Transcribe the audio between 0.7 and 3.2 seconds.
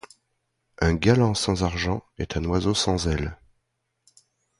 Un galant sans argent est un oiseau sans